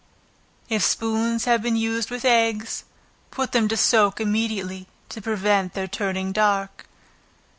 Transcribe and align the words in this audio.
If 0.67 0.83
spoons 0.83 1.45
have 1.45 1.61
been 1.61 1.75
used 1.75 2.09
with 2.09 2.25
eggs, 2.25 2.85
put 3.29 3.51
them 3.51 3.67
to 3.67 3.77
soak 3.77 4.19
immediately, 4.19 4.87
to 5.09 5.21
prevent 5.21 5.75
their 5.75 5.87
turning 5.87 6.31
dark. 6.31 6.87